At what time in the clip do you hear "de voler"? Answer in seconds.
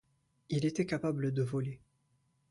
1.31-1.79